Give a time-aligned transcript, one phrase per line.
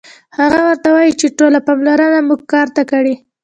[0.37, 3.13] هغه ورته وايي چې ټوله پاملرنه مو کار ته کړئ